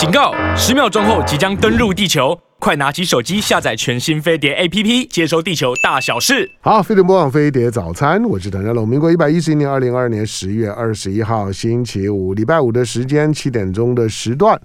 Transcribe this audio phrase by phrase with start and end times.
[0.00, 0.32] 警告！
[0.56, 6.50] 十秒钟后即将登陆地球，快拿起手机下载全新飞碟 APP，接收地球大小事。
[6.62, 8.88] 好，飞碟播放飞碟早餐，我是谭家龙。
[8.88, 14.58] 民国一百一十一年二零二二年十月二十一号星期五，礼拜五的时间七点钟的时段。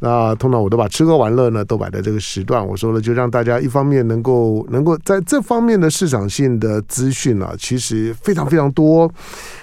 [0.00, 2.66] 那通常我都把吃喝玩乐呢都摆在这个时段。
[2.66, 9.08] 我说了，就让大家一方面能够能够在这方面的市场性的资讯啊，其实非常非常多。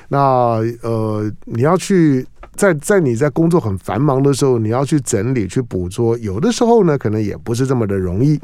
[0.08, 2.26] 那呃，你要去
[2.60, 8.38] 在在你在工作很繁忙的时候，你要去整理去捕捉，有的时候呢，可能也不是这么的容易。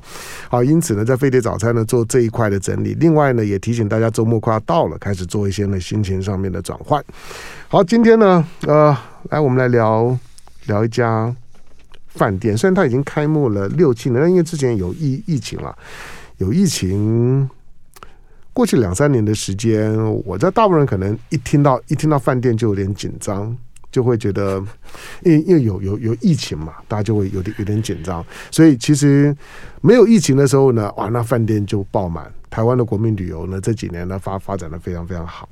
[0.48, 2.94] 好，因此呢，在飞碟早餐呢做这一块的整理。
[2.94, 7.03] 另外呢，也提醒大家，周末快要到了，开始做一些呢心情上面的转换。
[7.67, 8.98] 好，今天呢，呃，
[9.31, 10.17] 来我们来聊
[10.67, 11.36] 聊一家。
[12.08, 15.77] 饭店虽然它已经开幕了六七年，但因为之前有疫疫情了，
[16.38, 17.50] 有疫情，
[18.53, 23.53] 过去两三年的时间，我在大部分人可能一听到一听到饭店就有点紧张，
[23.95, 24.62] 就会觉得，
[25.23, 28.22] 因为因为有有有疫情嘛，大家就会有点有点紧张。
[28.52, 29.34] 所以其实
[29.80, 32.30] 没有疫情的时候呢，哇，那饭店就爆满。
[32.50, 35.47] 台湾的国民旅游呢，这几年呢发发展的非常非常好。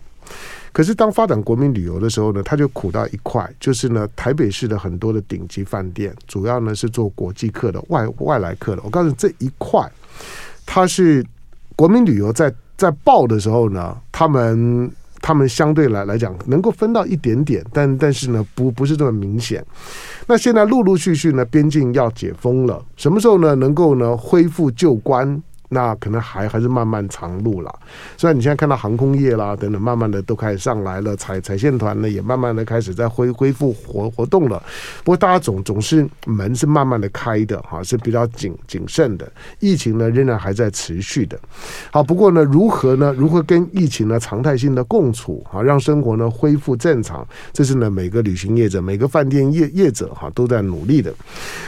[0.74, 8.82] 可是，当发展国民旅游的时候呢，他就苦到一块，就是呢，台北市的很多的顶级饭店，主要呢是做国际客的外外来客的。
[8.84, 9.90] 我告诉你，这一块，
[10.66, 11.26] 它是
[11.78, 14.92] 国民旅游在在爆的时候呢，他们
[15.24, 19.66] 他们相对来来讲能够分到一点点，但但是呢，不不是这么明显。
[20.28, 25.42] 那现在陆陆续续呢，边境要解封了，什么时候呢，能够呢恢复旧关？
[25.70, 27.74] 那可能还还是漫漫长路了。
[28.18, 34.62] 虽然你现在看到航空业啦等等，慢慢的都开始上来了，彩彩线团呢也慢慢的开始在恢恢复活活动了。
[35.04, 39.32] 不过大家总总是门是慢慢的开的哈，是比较谨谨慎的。
[39.60, 41.40] 疫情呢仍然还在持续的。
[41.92, 43.14] 好，不过呢如何呢？
[43.18, 47.28] 如何跟疫情呢常态性的共处啊，让生活呢恢复正常？
[47.52, 51.14] 这是呢每个旅行业者、每个饭店业业者哈都在努力的。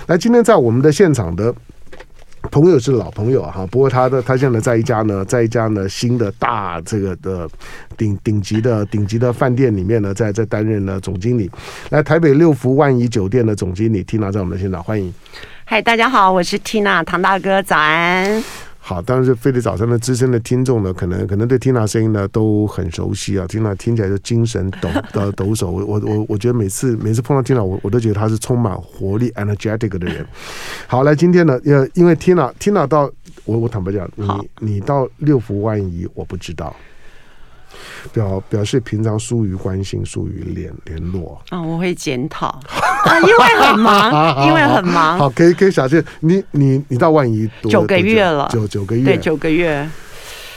[0.05, 1.53] 那，今天在我们的现场的。
[2.51, 7.47] 朋友是老朋友哈，不过他的他现在在一家呢，在一家呢新的大这个的
[7.97, 11.49] 顶顶级的顶级的饭店里面呢，在在担任了总经理。
[11.89, 15.14] 来，台北六福万怡酒店的总经理 Tina 在我们的现场，欢迎。
[15.65, 18.43] 嗨，大家好，我是 Tina 唐大哥，早安。
[18.87, 25.65] 好，当然是飞碟早餐的资深的听众呢，可能可能对 Tina 声音呢都很熟悉啊，Tina 听起来就精神抖的 抖擞。
[25.67, 30.23] 我我我我觉得每次每次碰到 Tina，我我都觉得她是充满活力 energetic 的人。
[30.85, 33.11] 好，来今天呢，呃，因为 Tina Tina 到
[33.45, 34.27] 我我坦白讲，你
[34.59, 36.75] 你到六福万怡，我不知道。
[38.13, 45.17] 表表示平常疏于关心，疏于联联络啊，我会检讨啊，因为很忙， 因为很忙。
[45.17, 49.87] 好，可以可以小谢，你你你到万一多九个月了，九九个月，对，九个月。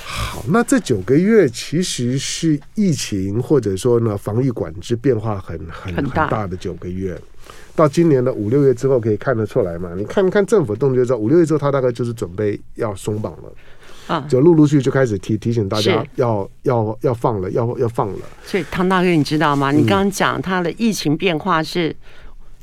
[0.04, 7.16] 好，那这九个月其实是疫情或者说呢防疫管制变化很很很大的九个月，
[7.76, 9.90] 到今年的五六月之后可以看得出来嘛？
[9.96, 13.52] 你看看政府动作之后，五六月之后他大概就是准备要松绑了。
[14.08, 18.18] 啊，就陆陆续续就开始提提醒大家要要要放了，要要放了。
[18.44, 19.70] 所以唐大哥，你知道吗？
[19.70, 21.94] 你刚刚讲他的疫情变化是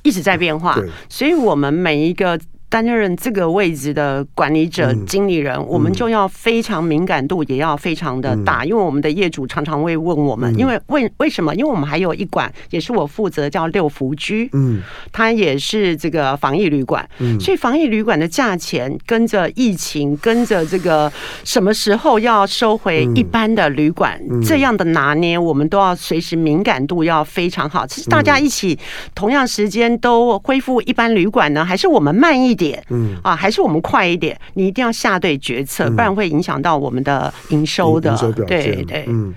[0.04, 2.38] 一直在变化，所以我们每一个。
[2.70, 11.54] 担任这个位置的管理者、经理人，我们就要非常敏感度，也要非常的大，因为我们的业主常常会问我们，因为为为什么？
[11.56, 14.82] 因为我们还有一馆也是我负责，叫六福居，嗯，
[15.12, 17.08] 它也是这个防疫旅馆，
[17.40, 21.12] 所以防疫旅馆的价钱跟着疫情，跟着这个
[21.44, 27.86] 什么时候要收回一般的旅馆这样的拿捏，我们都要随时敏感度要非常好。
[27.86, 28.78] 其实大家一起
[29.14, 32.82] 同样时间都恢复一般旅馆呢，还是我们慢一点？
[32.90, 38.10] 嗯啊，还是我们快一点，你一定要下对决策，不然会影响到我们的营收的。
[38.12, 39.34] 营收表现，对对，嗯，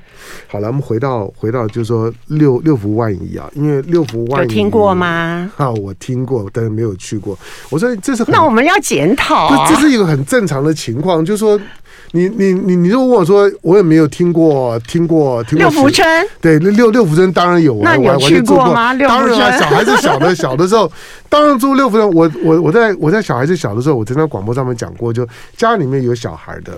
[0.46, 5.50] 好了，我们回到回到，就是说六六福万怡啊，因为六福万怡有听过吗？
[5.58, 7.38] 啊，我听过，但是没有去过。
[7.70, 11.60] 我说这是那我们要检讨，这是一个很正常的情况，就是说。
[12.12, 16.06] 你你你你如果问我说，我也没有听过听过听过六福村，
[16.40, 18.94] 对六六福村当然有啊，那你有去过吗？
[18.94, 20.90] 当然啊，小孩子小的小的时候，
[21.28, 22.10] 当然住六福村。
[22.10, 25.26] 我我我在我在小孩子小的时候，我曾在广播上面讲过，就
[25.56, 26.72] 家里面有小孩的，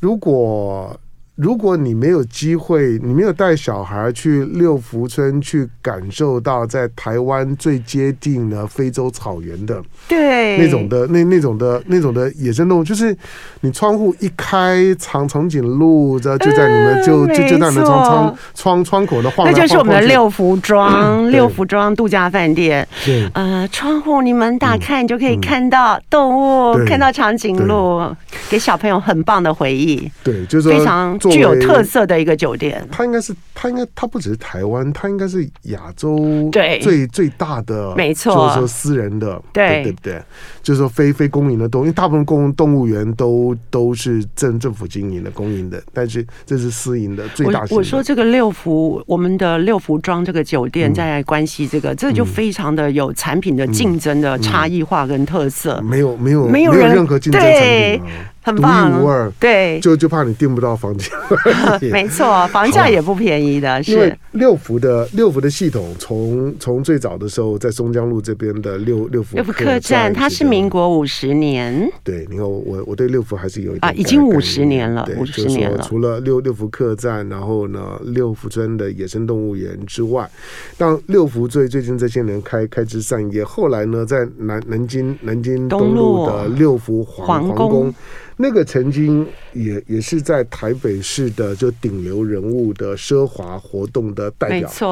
[0.00, 0.96] 如果。
[1.36, 10.56] 如果你没有机会，你没有带小孩去六福村去感受到在台湾最接近的非洲草原的，对。
[10.58, 13.16] 那种的那那种的那种的野生动物，就是
[13.62, 22.86] 你窗户一开，长长颈鹿这就在你们就就就在你们窗窗窗窗口的晃，那就是我们的六福庄六福庄度假饭店。
[23.04, 23.28] 对。
[23.34, 28.14] 呃，窗户你们打开，你就可以看到动物，看到长颈鹿。
[28.50, 30.08] 给小朋友很棒的回忆。
[30.22, 32.86] 对，就是非常具有特色的一个酒店。
[32.90, 36.78] 它应该是，它应该，它不只是台湾，它应该是亚洲对。
[36.80, 39.82] 最最大的，没错，就是说私人的，对。
[39.82, 40.22] 对不对？
[40.62, 47.68] 就是说非非公营的动物，因为大部分公动物园都都是政政府经营的公营的，但是这是私营的最大的。
[47.70, 55.80] 我我说这个六福，我们的六福庄这个酒店在关系这个，嗯、这个就非常的有产品的竞争的差异化跟特色。
[55.82, 58.02] 没有没有没有任何竞争产品
[58.44, 59.30] 很棒，独一无二。
[59.40, 61.10] 对，就就怕你订不到房间。
[61.90, 63.82] 没错，房价也不便宜的。
[63.82, 71.90] 是因为六福的六福的系统，从从最早的时候在松江路这边的六六福六福客栈，它是民国五十年。
[72.02, 75.82] 对，你看我我对六福还是有一点啊，已经五十年了，五十年了。
[75.82, 80.28] 除了六六福客栈，然后呢六福村的野生动物园之外，
[80.76, 87.94] 当六福最最近这些年开开枝散叶，后来呢在南南京南京东路的六福皇皇宫。
[88.36, 94.90] 那个曾经也也是在台北市的就顶流人物的奢华活动的代表，没错。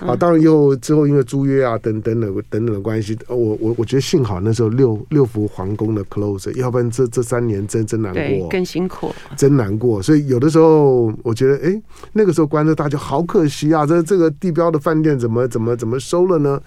[0.00, 10.02] 啊，当然又之后因为租约啊等等等等等的关系，我我我觉得幸好那时候六六福皇宫的 close，要不然这这三年真真难过，更辛苦，真难过。
[10.02, 16.60] 所以有的时候我觉得，哎，那个时候关着大家好可惜啊，这这个地标的饭店怎么怎么怎么收了呢？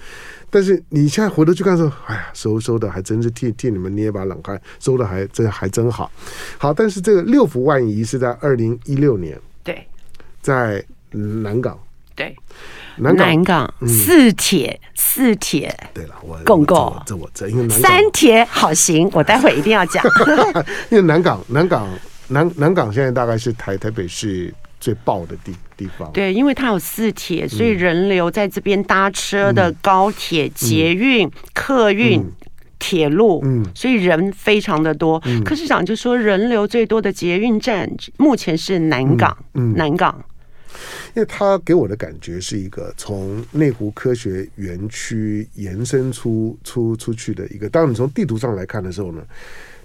[0.49, 6.09] 但是你现在回头去看说，哎呀，收收的还真是替替你们捏把冷汗，收的还真还真好，
[6.57, 6.73] 好。
[6.73, 9.85] 但是这个六福万怡是在二零一六年，对，
[10.41, 11.77] 在南港，
[12.15, 12.35] 对，
[12.97, 20.03] 南港，南港四铁四铁，对了，我共构，这我这因为南三铁好行，我待会一定要讲，
[20.89, 21.87] 因为南港南港
[22.27, 24.53] 南南港现在大概是台台北市
[24.85, 32.23] 最爆的地地方，对，因为它有四铁，所以人流在这边搭车的高铁、捷运、客运、
[32.77, 35.19] 铁路，嗯，所以人非常的多。
[35.43, 39.35] 柯市长就说，人流最多的捷运站目前是南港，
[39.75, 40.23] 南港，
[41.15, 47.67] 因为他给我的感觉是一个从内湖科学园区延伸出出出去的一个。
[47.67, 49.23] 当你从地图上来看的时候呢，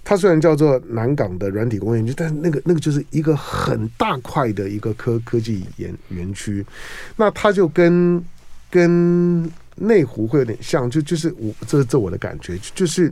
[0.03, 6.65] 它虽然叫做南港的软体工业园区，但是那个那个就是一个很大块的一个科科技园园区，
[7.15, 8.23] 那它就跟
[8.69, 13.11] 跟内湖会有点像，就就是我这这我的感觉就是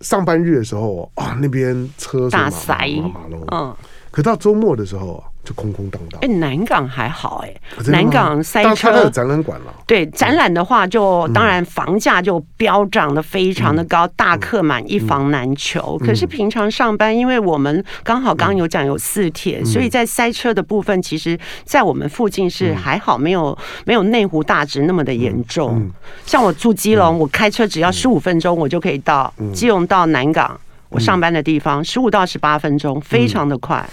[0.00, 2.76] 上班日的时候啊，那边车大塞。
[3.12, 3.76] 马龙，嗯，
[4.14, 5.22] 可到周末的时候。
[5.44, 6.18] 就空空荡荡。
[6.22, 7.54] 哎，南港还好哎，
[7.88, 9.10] 南港塞车。
[9.10, 9.66] 展览馆了。
[9.86, 15.98] 对，展览的话，就当然房价就飙涨的非常的高，大客满，一房难求。
[15.98, 25.90] 可是平常上班，因为我们刚好刚刚有讲有四铁，所以在塞车的部分，其实，在我们附近是还好，没有没有内湖大直那么的严重。
[26.24, 30.58] 像我住基隆，我开车只要十五分钟，我就可以到基隆到南港
[30.94, 33.88] 我上班的地方，十五到十八分钟，非常的快。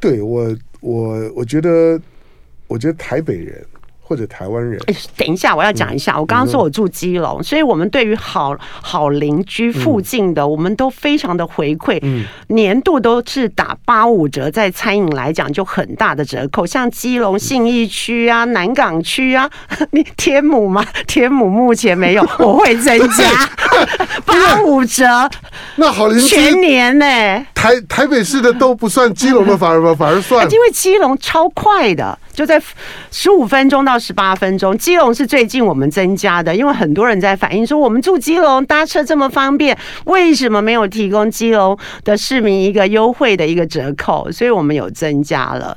[0.00, 0.56] 对我。
[0.80, 2.00] 我我觉得，
[2.68, 3.66] 我觉得台北人
[4.08, 4.80] 或者台湾人，
[5.16, 6.12] 等一下，我要讲一下。
[6.12, 16.64] 嗯、我刚刚说我住基隆，嗯、所以我们对于好好邻居附近的，嗯、我们都非常的回馈，嗯、年度都是打八五折，在餐饮来讲就很大的折扣。
[16.64, 19.50] 像基隆信义区啊、南港区啊，
[19.90, 20.86] 你 天母吗？
[21.08, 23.24] 天母目前没有， 我会增加
[24.24, 25.04] 八五折。
[25.74, 27.44] 那好邻居全年呢、欸？
[27.54, 32.62] 台台北市的都不算，基隆的反而反而算，因为基隆超快的，就在
[33.10, 34.76] 十五分钟到十八分钟。
[34.78, 44.30] 基隆是最近我们增加的，因为很多人在反映说，我们住基隆搭车这么方便，为什么没有提供基隆的市民一个优惠的一个折扣？
[44.32, 45.76] 所以我们有增加了。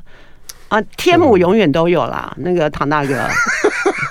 [0.70, 3.16] 啊，天母永远都有啦，那个唐大哥。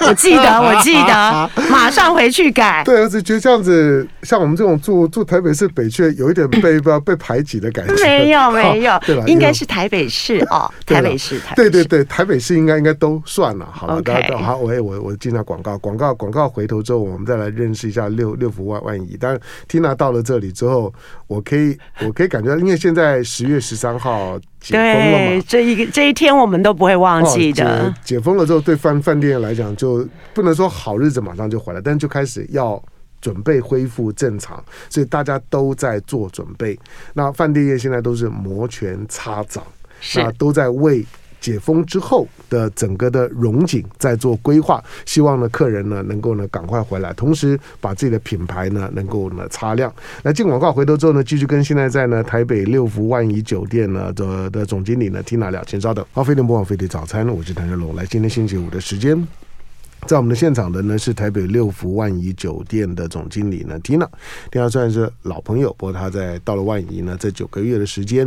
[0.06, 2.82] 我记得， 我记得， 马上回去改。
[2.84, 7.94] 对，而且觉得这样子，像我们这种住住台北市北区，有一点被被 被排挤的感觉。
[8.04, 9.24] 没有，没有，对吧？
[9.26, 11.54] 应该是台北市哦，台北市，台。
[11.54, 13.68] 对对对，台北市应该应该都算了。
[13.72, 19.16] 好了，大家好，我我我进下广告，广告广告，回头之后我们再来认识一下六六福万万怡。
[19.20, 20.92] 但是 Tina 到了这里之后，
[21.26, 24.38] 我可以我可以感觉到，因为现在十月十三号。
[24.60, 27.64] 解封了嘛，这一个这一天我们都不会忘记的。
[27.64, 29.87] 哦、解，解封了之后，对饭饭店来讲，就
[30.34, 32.82] 不能说好日子马上就回来，但就开始要
[33.20, 36.78] 准备恢复正常，所以大家都在做准备。
[37.14, 39.62] 那饭店业现在都是摩拳擦掌，
[40.00, 41.04] 是那都在为。
[41.40, 49.90] 解封之后的整个的融景在做规划，希望呢客人呢能够呢赶快回来，同时把自己的品牌呢能够呢擦亮。
[50.24, 56.04] 那进广告，回头之后呢继续跟现在在呢台北六福万怡酒店呢的的总经理呢 Tina 聊，请稍等。
[56.12, 57.94] 好，飞碟播报飞碟早餐，我是谭日龙。
[57.94, 59.47] 来，今天星期五的时间。
[60.06, 68.26] 在我们的现场的呢是台北六福万怡酒店的总经理呢 Tina，Tina 虽然是老朋友，不过他在到了万怡呢这九个月的时间，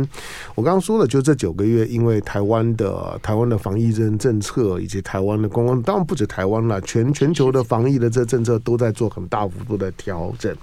[0.54, 10.54] 我刚刚说了，就这九个月，因为台湾的台湾的防疫政政策以及台湾的观光，当然不止台湾了，全全球的防疫的这政策都在做很大幅度的调整。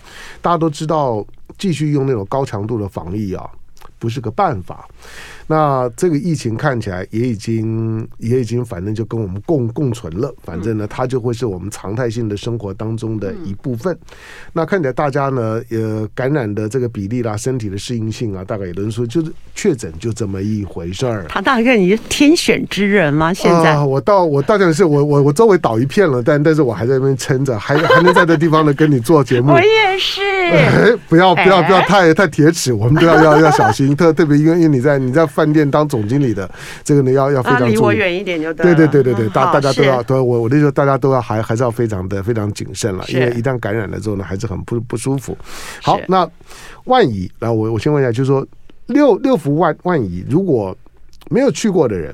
[0.42, 1.25] 大家都知道，
[1.58, 3.50] 继续用那种高强度的防疫啊，
[4.00, 4.88] 不是个办法。
[5.46, 10.32] 那这个疫情看起来也已经也已经，反正就跟我们共共存了。
[10.44, 13.98] 反正呢，它就会是我们常态性的生活当中的一部分。
[14.53, 21.25] 那看起来大家呢，呃，感染的这个比例啦，身体的适应性啊，大概有人说就是确诊就这么一回事儿。
[21.27, 23.34] 唐大概，你是天选之人吗？
[23.34, 29.53] 现在、呃、我到我到底是我我我周围倒一片了，但但是我还在那边撑着，还还能在这地方呢跟你做节目。
[29.58, 30.22] 我也是。
[30.58, 33.96] 哎，不要不要不要太太铁齿，我们都要要要小心。
[33.96, 35.29] 特 特别因为因为你在你在。
[35.29, 36.50] 饭店当总经理的
[36.84, 37.72] 这个呢，要要非常注意。
[37.74, 38.74] 离我远一点就对。
[38.74, 45.38] 对对对对对，大、嗯、大家都要，都我我那时候大家都要还还是要非常的非常谨慎了，因为一旦感染了之后呢，还是很不不舒服。
[45.84, 46.27] 好，那
[46.86, 48.46] 万一，来我我先问一下，就是说
[48.88, 50.75] 六六福万万一，如果
[51.29, 52.13] 没有去过的人。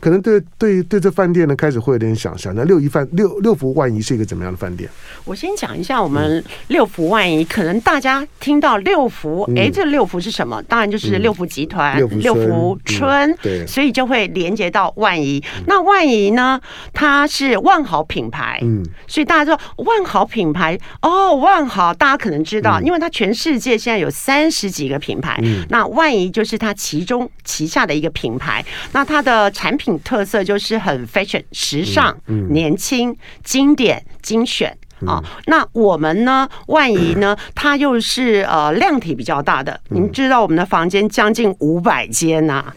[0.00, 2.54] 可能对对对，这饭店呢开始会有点想象。
[2.54, 4.88] 那六一饭六六福万怡是一个怎么样的饭店？
[5.24, 7.44] 我先讲一下我们六福万怡。
[7.44, 10.62] 可能大家听到六福，哎、嗯，这六福是什么？
[10.64, 15.64] 当然就是六福集团、嗯、六福春、嗯，对，所以就会连接到万怡、嗯。
[15.66, 16.60] 那万怡呢，
[16.92, 28.64] 它是万豪品牌，嗯，所以大家说万豪品牌哦，万豪大家可能知道，嗯、因为它全世界现在有三十几个品牌，嗯，那万怡就是它其中旗下的一个品牌。
[28.92, 29.93] 那它的产品。
[30.00, 34.70] 特色就是很 fashion 时尚、嗯嗯、年轻、经典、精选
[35.06, 35.24] 啊、嗯。
[35.46, 36.48] 那我们呢？
[36.66, 37.36] 万一呢？
[37.54, 39.80] 它又是呃量体比较大的。
[39.88, 42.72] 你、嗯、们知道我们的房间将近五百间呐。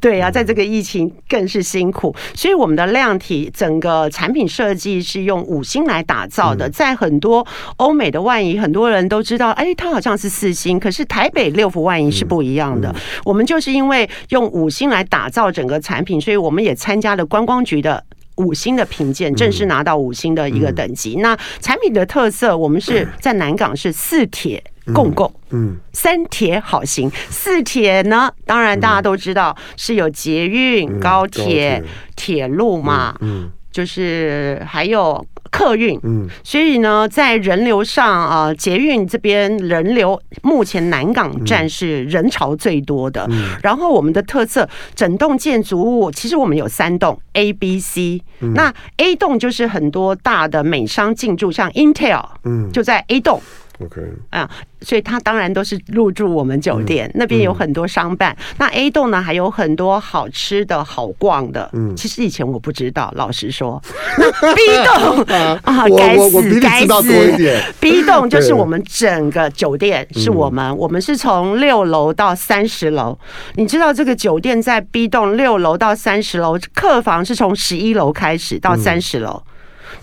[0.00, 6.68] 对呀、啊，在这个疫情更是辛苦，所以我们的量体整个产品设计是用五星来打造的。
[6.70, 12.94] 在很多欧美的万怡，很多人都知道，哎，它好像是四星，可是台北六福万怡是不一样的。
[13.24, 18.04] 我们就是因为用五星来打造整个产品，所以我们也参加了观光局的
[18.38, 21.16] 五星的评鉴，正式拿到五星的一个等级。
[21.16, 24.64] 那产品的特色，我们是在南港是四铁。
[24.94, 28.32] 共构，嗯，三铁好行，四铁呢？
[28.46, 31.84] 当然大家都知道是有捷运、高铁、
[32.16, 32.48] 铁。
[32.48, 43.24] 路嘛，嗯，就是还有客运，嗯，所以呢，在人流上啊，捷运这边人流目前南港站是人潮最多的。
[43.62, 53.40] 然后我们的特色，整栋建筑物其实我们有三栋 A、B、C，那 A 栋就是很多大的美商进驻，像 Intel，嗯，就在 A 栋。
[53.80, 54.48] OK 啊，
[54.80, 58.36] 所以它当然都是入住我们酒店，嗯、那边有很多商办。
[58.38, 61.70] 嗯、那 A 栋呢，还有很多好吃的好逛的。
[61.72, 63.80] 嗯，其实以前我不知道，老实说。
[64.18, 65.22] 那 B 栋
[65.62, 73.16] 啊， 该死该死！B 栋就是我们整个酒店，是我们，我们是从六楼到三十楼。
[73.54, 79.44] 你知道这个酒店在 B 栋六楼到三十楼，客房是从十一楼开始到三十楼，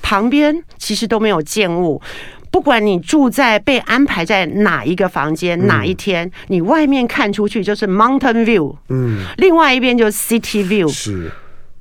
[0.02, 2.02] 旁边其实都没有建物。
[2.56, 11.30] 不管你住在被安排在哪一个房间，嗯，哪一天，你外面看出去就是 Mountain View，嗯，另外一边就是 City View，是，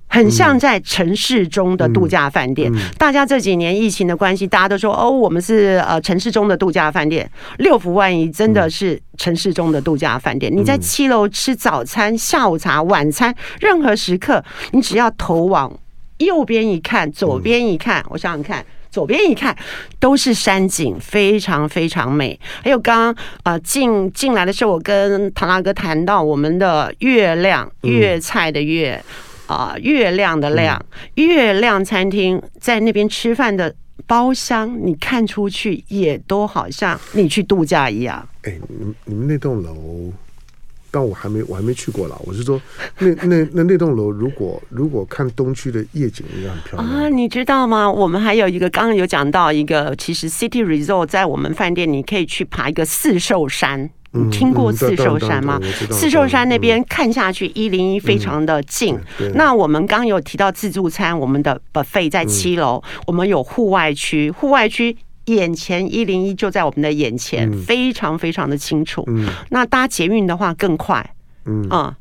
[0.08, 2.80] 很像在城市中的度假饭店，嗯嗯。
[2.98, 7.30] 大家这几年疫情的关系，大家都说哦，我们是呃城市中的度假饭店。
[7.58, 10.56] 六福万怡真的是城市中的度假饭店，嗯。
[10.56, 15.72] 你在七楼吃早餐、下午茶、晚餐，任何时刻，你只要头往
[16.18, 18.66] 右边一看，左边一看，嗯，我想想看。
[18.94, 19.56] 左边一看
[19.98, 22.38] 都是山景，非常非常美。
[22.62, 29.02] 还有刚刚啊进进来的时候，我跟唐大哥谈到我们的月亮粤菜的月
[29.48, 30.80] 啊、呃、月亮的亮
[31.14, 33.74] 月亮餐厅，在那边吃饭的
[34.06, 38.24] 包厢，你看出去也都好像你去度假一样。
[38.42, 40.12] 哎，你们你们那栋楼。
[40.94, 42.16] 但我还没我还没去过啦。
[42.24, 42.60] 我是说，
[43.00, 47.08] 那那那那栋楼，如果如果看东区的夜景，应该很漂亮啊！
[47.08, 47.90] 你知道吗？
[47.90, 53.90] 我们还有一个，刚刚有讲到一个，其实 City Resort 在我们饭店，你可以去爬一个四兽山。
[54.12, 55.58] 你听过四寿山吗？
[55.90, 58.96] 四寿山那边看下去，一零一非常的近。
[59.34, 64.96] 那我们刚有提到自助餐，我们的 buffet 在七楼，我们有户外区，户外区。
[65.26, 69.04] 眼前一零一就在我们的眼前，嗯、非常非常的清楚。
[69.06, 71.14] 嗯、那搭捷运的话更快，
[71.46, 71.94] 嗯，嗯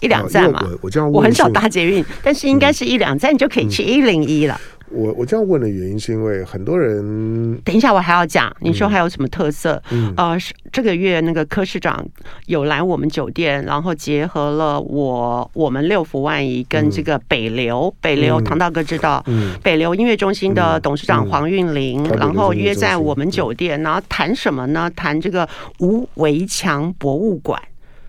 [0.00, 0.62] 一两站嘛。
[0.82, 4.60] 我，我，我很少搭捷运，但是应该是一两站你就可以去一零一了。
[4.92, 9.82] 我我这样问的原因是因为很多人，等一下我还要讲，你说还有什么特色？
[9.90, 10.36] 嗯，呃，
[10.70, 12.04] 这个月那个柯市长
[12.46, 24.90] 有来我们酒店，然后结合了我我们六福万怡跟这个北流，嗯、北流唐大哥知道，嗯，北流音乐中心的董事长黄韵玲，嗯、然后约在我们酒店，然后谈什么呢？
[24.94, 25.48] 谈这个
[25.80, 27.60] 无围墙博物馆。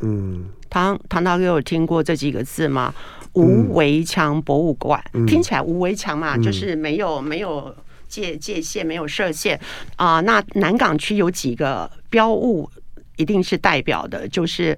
[0.01, 2.93] 嗯，唐唐大哥有听过这几个字吗？
[3.33, 7.75] 无围墙博物馆、嗯、听起来无围墙嘛，嗯、就是没有没有
[8.07, 9.59] 界界限，没有设限
[9.95, 10.21] 啊、呃。
[10.21, 12.69] 那南港区有几个标物，
[13.17, 14.77] 一定是代表的，就是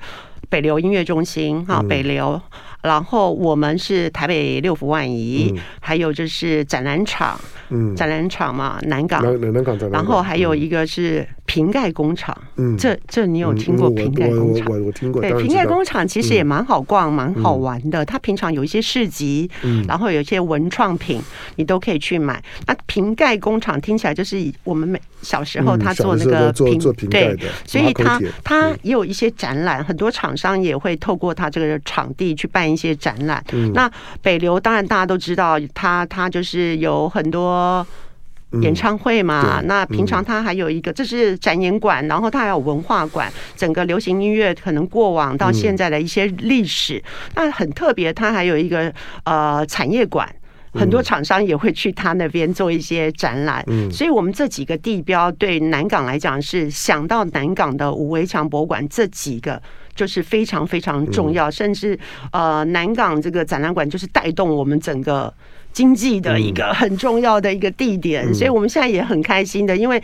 [0.50, 2.41] 北流音乐中心哈，北流。
[2.85, 7.39] 然后我们是台北六福万怡，嗯、还有就是展览场，
[7.69, 9.91] 嗯，展览场嘛，南港，南港展览。
[9.91, 14.67] 然后还有一个是瓶盖工厂，嗯，这这你有听过瓶盖工厂？
[14.69, 15.21] 我我我听过。
[15.21, 18.05] 对，瓶盖工厂其实也蛮好逛，蛮好玩的。
[18.05, 21.19] 它平常有一些市集，嗯，然后有一些文创品，
[21.55, 22.43] 你都可以去买。
[22.67, 26.77] 那瓶盖工厂听起来就是我们每小时候他做那个瓶，
[27.09, 32.75] 对，所以他他也有一些展览，很多厂商也会透过他这个场地去办。
[32.75, 33.41] 一些展览，
[33.74, 33.89] 那
[34.22, 37.88] 北流当然大家都知道，他他就是有很多
[38.62, 39.62] 演唱会嘛。
[39.63, 47.01] 那平常他还有一个，这是展演馆，然后他还有文化馆，整个流行音乐可能过往到现在的一些历史，
[47.36, 48.13] 那很特别。
[48.13, 50.29] 他还有一个呃产业馆，
[50.74, 53.63] 很多厂商也会去他那边做一些展览。
[53.67, 59.62] 嗯所以我们这几个地标对南港来讲是想到南港的五围墙博物馆这几个。
[59.95, 61.97] 就是非常非常重要，甚至
[62.31, 65.33] 呃，南港这个展览馆就是带动我们整个
[65.71, 70.01] 经济的一个 很重要的一个地点，所以我们现在也很开心的，因为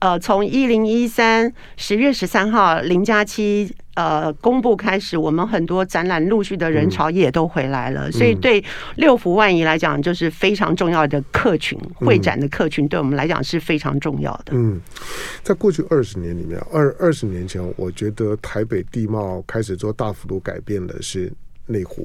[0.00, 3.70] 呃，从一零一三十月十三号零加七。
[3.94, 8.62] 呃，公布开始，我们很多展览陆续的人潮也都回来了，嗯、所以对
[8.96, 14.52] 六福万怡来讲，就是非常重要的客群，嗯、会展的客群对我们来讲是非常重要的。
[14.52, 14.80] 嗯，
[15.42, 21.32] 在过去二十年里面，二二十年前，我觉得台北地貌开始做大幅度改变的是
[21.66, 22.04] 内湖，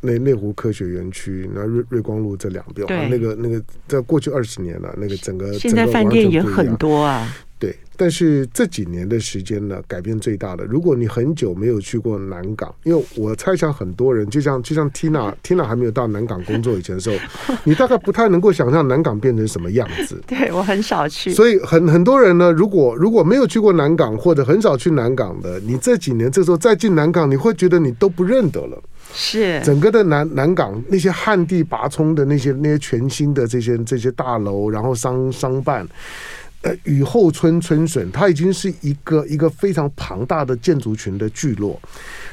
[0.00, 3.08] 内内湖科学园区，那瑞瑞光路这两边，对。
[3.10, 7.28] 那个那个，在过去二十年了，那个整个现在饭店也很多啊。
[7.58, 10.64] 对，但是这几年的时间呢，改变最大的。
[10.64, 17.16] 如果你很久没有去过南港，因为我猜想很多人，就像就像 Tina，Tina 还没有到南港工作以前的时候，
[17.64, 20.22] 你大概不太能够想象南港变成什么样子。
[20.26, 28.80] 对，我很少去，所以很很多人呢，如果如果没有去过南港或者很少去南港的，你这几年这时候再进南港，你会觉得你都不认得了。
[29.14, 35.88] 是整个的南南港那些旱地拔葱的那些那些全新的这些这些大楼，然后商商办。
[36.62, 41.80] 呃，雨后春春笋，它已经是一个一个非常庞大的建筑群的聚落。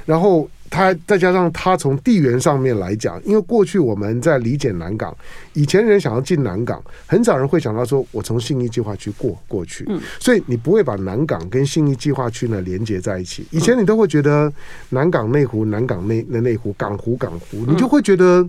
[0.04, 5.16] 然后它再加上它从地缘上面来讲，因为过去我们在理解南港，
[5.54, 9.86] 以前人想要进南港，很少人会想到说我从信义计划区过过去。
[9.90, 13.46] 嗯，所以你不会把南港跟信义计划区呢连接在一起。
[13.52, 14.52] 以前你都会觉得
[14.90, 18.44] 南港内湖、南港内那内湖、港湖港湖，你就会觉得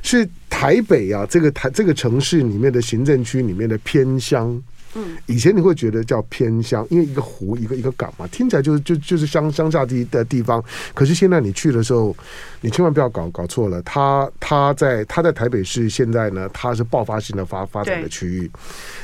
[0.00, 4.62] 是台北啊这个台这个城市里面的行政区里面的偏乡。
[4.94, 10.62] 嗯，以前你会觉得叫偏乡，因为一个湖，一个一个港嘛，听起来就是就就是乡乡下地的地方。
[10.94, 12.16] 可是现在你去的时候，
[12.60, 13.82] 你千万不要搞搞错了。
[13.82, 18.50] 它它在它在台北市现在呢，它是爆发性的发发展的区域。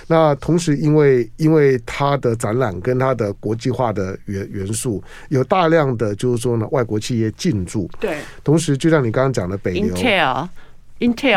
[0.06, 7.88] 那同时，因为因为它的展览跟它的国际化的元元素，有大量的就是说呢，外国企业进驻。
[8.00, 9.94] 对，同时就像你刚刚讲的北流。
[9.94, 10.48] Intel，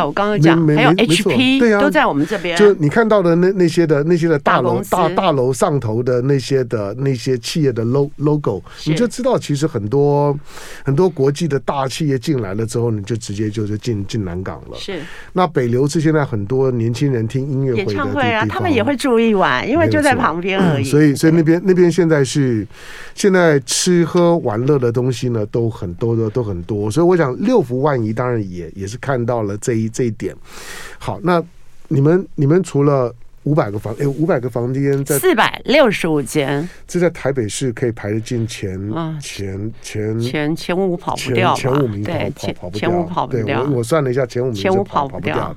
[0.06, 2.58] 我刚刚讲，还有 HP，对呀，都在我们这边。
[2.58, 7.84] 就你看到的那那些的那些的大楼大大楼上头的那些的那些企业的
[8.18, 10.38] logo，你就知道其实很多
[10.84, 14.78] 很多国际的大企业进来了之后，你就直接就是进进南港了。
[14.78, 15.02] 是。
[15.34, 20.84] 那北流是现在很多年轻人听音乐会的地方啊，他们也会住一晚，因为就在旁边而已。
[20.84, 22.66] 所以所以那边那边现在是
[23.16, 29.57] 现在吃喝玩乐的东西呢都很多的都很多，所以我想六福万怡当然也也是看到了。
[29.58, 30.36] 这一这一点，
[30.98, 31.44] 好，那
[31.88, 38.78] 你们你们除了五百个房，哎，五百个房间在四百六十五间，这在台北市可以排得进前
[39.22, 43.64] 前前前前五跑不掉，前五名跑跑跑不掉，前五跑不掉。
[43.64, 45.56] 我我算了一下，前五名前五跑不掉的。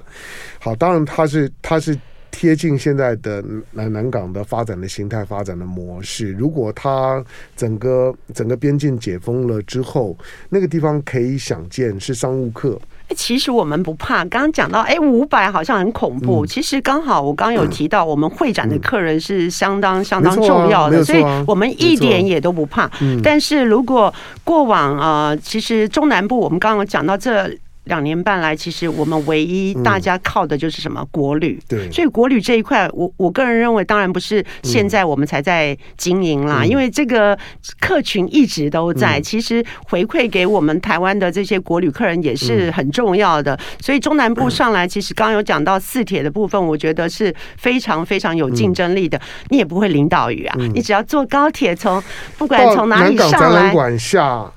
[0.61, 1.99] 好，当然它是它是
[2.31, 6.31] 贴近现在的南南港的发展的形态、发展的模式。
[6.31, 7.25] 如果它
[7.57, 10.17] 整个整个边境解封了之后，
[10.49, 12.81] 那个地方可以想见是商务客。
[13.17, 14.25] 其实我们不怕。
[14.27, 16.47] 刚刚讲到，哎，五百好像很恐怖。
[16.47, 22.91] 其实刚好我刚刚有提到，我们会展的客人是相当相当重要的，所以我们一点也都不怕。
[23.23, 24.13] 但是如果
[24.45, 27.51] 过往啊，其实中南部我们刚刚讲到这
[27.85, 31.61] 两年半来，其实我们唯一大家靠的就是什么国旅。
[31.69, 37.37] 对，所以国旅这一块，我我个人认为，当然不是现在我们才在经营啦，因为这个
[37.81, 39.21] 客群一直都在。
[39.21, 43.59] 其实回馈给我们台湾的这些国旅客人也是很重要的。
[43.81, 49.21] 所以中南部上来，其实刚刚有讲到四铁的部分，我觉得是非常非常有竞争力的。
[49.49, 52.03] 你也不会淋到雨啊，你只要坐高铁从
[52.39, 53.99] 不管从哪里上来。
[53.99, 54.51] 下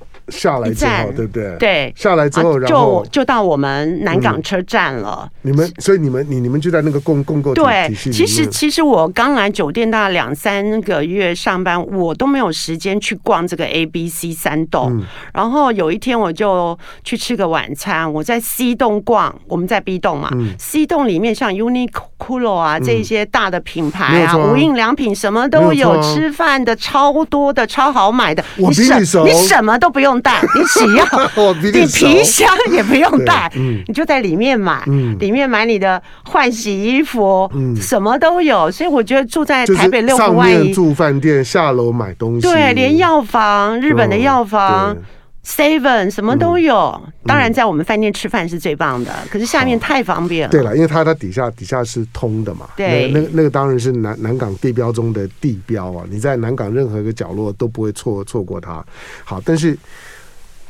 [0.60, 1.56] 来之后，对不对？
[1.58, 5.28] 对，下来之后，然后就就到我们南港车站了。
[5.42, 7.94] 你们，所以你们，你你们就在那个共共构体系里面。
[7.94, 15.02] 对，其实其实我刚来酒店大概两三个月上班，我都没有时间去逛这个 A、B、C 三栋。
[15.34, 20.30] 然后有一天我就去吃个晚餐，我在 C 栋逛，我们在 B 栋嘛。
[20.58, 28.42] C 栋里面像 Uniqlo 啊这些大的品牌啊，无印良品什么都有，吃饭的超多的，超好买的。
[28.58, 30.13] 我比你熟，你什么都不用。
[30.20, 31.04] 带你只要，
[31.72, 33.50] 你皮箱也不用带，
[33.86, 34.82] 你就在里面买，
[35.18, 37.50] 里面买你的换洗衣服，
[37.80, 38.70] 什么都有。
[38.70, 44.96] 所以我觉得住在台北六福万怡，住饭店，下楼买东西，对，连药房，日本的药房。
[45.44, 49.12] Seven 什么都有，当然在我们饭店吃饭是最棒的。
[49.30, 50.50] 可是下面太方便了。
[50.50, 52.68] 对了，因为它它底下底下是通的嘛。
[52.76, 56.04] 对，那那个当然是南南港地标中的地标啊！
[56.08, 58.84] 你在南港任何一个角落都不会错错过它。
[59.24, 59.78] 好，但是。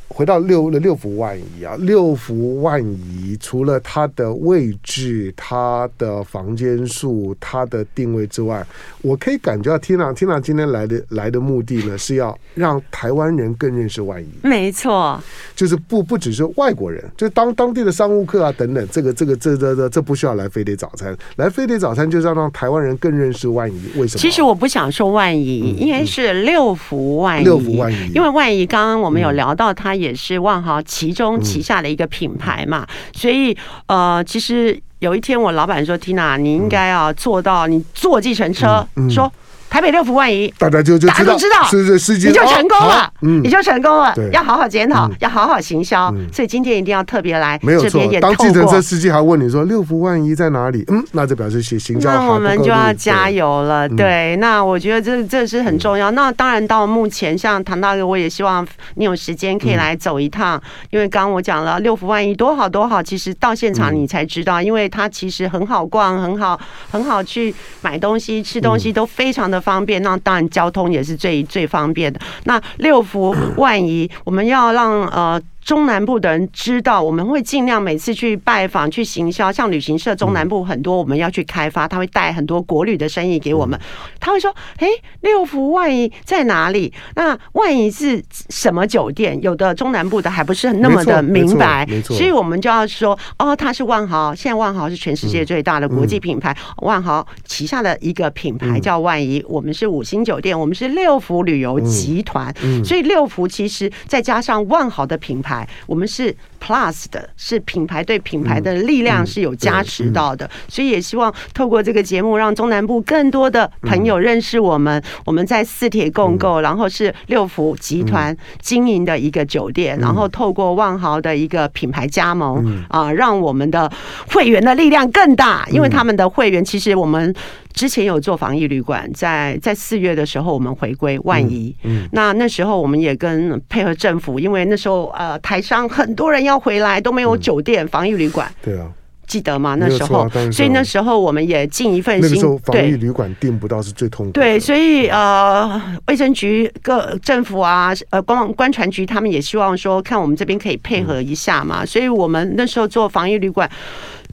[0.09, 8.65] 回到六六福万怡啊，六福万怡除了它的位置、它的房间数、它的定位之外，
[9.03, 14.29] 我可以感觉到 Tina，Tina 今天来的来的目的呢，是要让台湾人更认识万怡。
[14.43, 15.21] 没错，
[15.57, 23.81] 就是不不只是外国人，就当当地的商务客啊等等，这个这个这这这这不需要来飞碟早餐，来飞碟早餐就是要让台湾人更认识万怡。
[23.97, 24.21] 为什么？
[24.21, 27.45] 其实我不想说万怡，应该是六福万怡。
[27.45, 29.94] 六福万怡，因为万怡刚刚我们有聊到它。
[29.95, 39.33] 也是万豪其中旗下的一个品牌嘛，所以呃，其实有一天我老板说：“Tina，你应该要做到，你坐计程车说。”
[39.75, 44.15] 台北六福万怡，大家就就大家都知道，是是司机，你就成功了，嗯，你就成功了。
[44.31, 46.15] 要好好检讨，要好好行销。
[46.33, 48.01] 所以今天一定要特别来，没有错。
[48.21, 50.85] 当计程车司机还问你说六福万怡在哪里？
[50.87, 52.19] 嗯，那就表示行行销好。
[52.19, 53.89] 那我们就要加油了。
[53.89, 56.09] 对，那我觉得这这是很重要。
[56.13, 66.61] 那当然到目前，像唐大哥，我也希望你有时间可以来走一趟，因为刚刚我讲了六福万怡多好多好，其实到现场你才知道，因为它其实很好逛，很好
[66.93, 69.64] 很好去买东西、吃东西都非常的。
[69.65, 72.21] 方便，那当然交通也是最最方便的。
[72.45, 75.41] 那六福万怡，我们要让呃。
[75.65, 79.51] 中南部的人知道，我们会尽量每次去拜访、去行销。
[79.51, 83.79] 像旅行社中南部很多，我们要去开发，他会带很多国旅的生意给我们。
[84.21, 84.87] 他会说：“哎，
[85.23, 86.93] 六福万怡在哪里？
[87.17, 89.41] 那万怡是什么酒店？
[89.41, 94.35] 有的中南部的还不是那么的明白，所以我们就要说：哦，它是万豪。
[94.35, 99.43] 现在万豪是全世界最大的国际品牌，万豪旗下的一个品牌叫万怡。
[99.49, 102.55] 我们是五星酒店，我们是六福旅游集团。
[102.85, 105.54] 所以六福其实再加上万豪的品牌。
[105.87, 106.35] 我们是
[106.65, 115.03] Plus 的，是品牌对品牌的力量是有加持到的，所以也希望透过这个节目，让中南部更多的朋友认识我们。
[115.27, 123.93] 我们在四铁共构，然后是六福集团经营的一个酒店，然后透过万豪的一个品牌加盟啊，让我们的
[124.33, 127.35] 会员的力量更大，因为他们的会员其实我们。
[127.75, 131.75] 之前有做防疫旅馆，在在四月的时候，我们回归万怡。
[131.83, 138.51] 嗯，那那时候我们也跟配合政府，因为那时候呃台商很多人要回来，都没有酒店、防疫旅馆。
[138.63, 138.87] 对啊，
[139.27, 139.75] 记得吗？
[139.75, 142.31] 那时候，所以那时候我们也尽一份心。
[142.31, 144.33] 那时候防疫旅馆订不到是最痛苦。
[144.33, 151.85] 对，所以呃，卫生局、各政府啊，呃，官官船局他们也希望说，看我们这边可以配合一下嘛。
[151.85, 153.71] 所以我们那时候做防疫旅馆。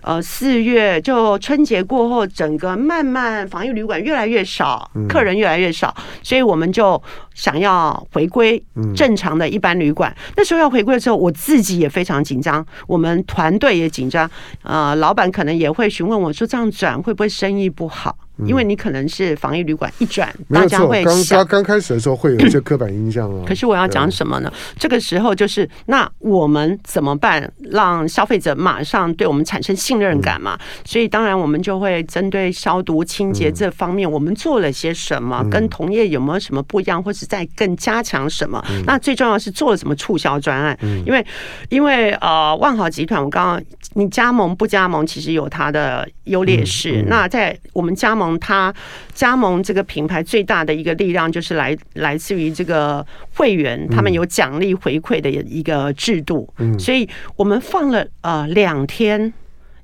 [0.01, 7.01] 呃，四月就春节过后，整个慢慢防疫旅馆越来越少，客人越来越少，所以我们就
[7.33, 8.61] 想要回归
[8.95, 10.15] 正常的一般旅馆。
[10.35, 14.29] 那时候要回归的时候，我自己也非常紧张，我们团队也紧张。
[14.63, 18.17] 呃，老板可能也会询问我说，这样转会不会生意不好？
[18.45, 23.43] 因为你可能是防疫旅馆一转，大家会想刚刚开始的时候会有一些刻板印象哦。
[23.47, 24.51] 可是我要讲什么呢？
[24.79, 30.57] 这个时候就是那我们怎么办，让消费者马上对我们产生信任感嘛？
[30.83, 38.63] 所以当然我们就会针对消毒清洁这方面，我们做了些什么，跟同业有没有什么不一样，或是在更加强什么？
[38.85, 40.77] 那最重要是做了什么促销专案？
[41.05, 41.25] 因为
[41.69, 43.63] 因为呃万豪集团我刚刚
[43.93, 47.03] 你加盟不加盟，其实有它的优劣势。
[47.07, 48.73] 那在我们加盟，它
[49.13, 53.05] 加盟这个品牌最大的一个力量，就是来来自于这个
[53.35, 56.51] 会员，他们有奖励回馈的一个制度。
[56.57, 59.31] 嗯，所以我们放了呃两天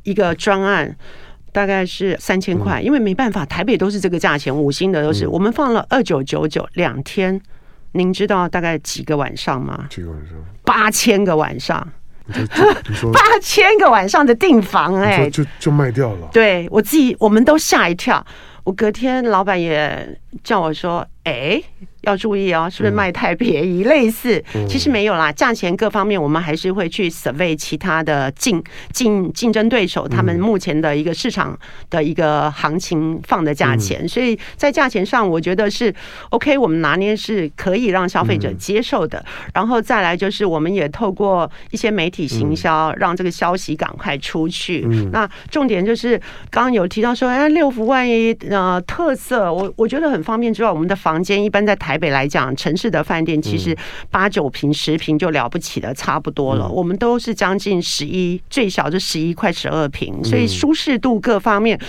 [0.04, 0.96] 一个专案，
[1.52, 5.28] 大概是三千块，因为没办法，台北都是这个价钱，五星的都是。
[5.28, 7.42] 我们放了二九九九两天。
[7.94, 9.88] 您知道大概几个晚上吗？
[9.90, 10.36] 几个晚上？
[10.64, 11.88] 八千个晚上。
[13.14, 16.28] 八千个晚上的订房，哎，就就卖掉了。
[16.32, 18.26] 对我自己，我们都吓一跳。
[18.64, 21.64] 我隔天老板也叫我说：“哎。”
[22.02, 23.84] 要注意哦，是不是卖太便宜？
[23.84, 28.64] 嗯、类似，其实没有啦，价钱各方面我们还是会去 survey 其他的竞
[28.94, 31.58] 竞竞争对手，他们目前的一个市场
[31.90, 35.94] 的一个行情放的价钱，嗯、所以在价钱上，我觉得是
[36.30, 39.20] OK，我们拿捏是可以让消费者接受的。
[39.20, 44.86] 嗯、然后再来就是，我们也透过一些媒体行销，让这个消息赶快出去。
[44.90, 46.18] 嗯、那重点就是
[46.50, 51.98] 刚刚有提到说，哎，六福万一呃特色，我我觉得很方便之外，我们的房间一般在台。
[51.98, 53.76] 北来讲，城市的饭店其实
[54.12, 56.68] 八九平、十平就了不起的差不多了。
[56.68, 61.80] 嗯、我们都是将近十一，最小就十一块十二平，所以舒适度各方面，